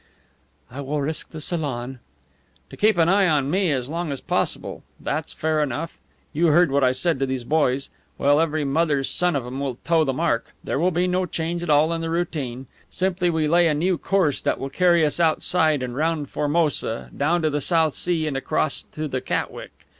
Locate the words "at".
11.61-11.69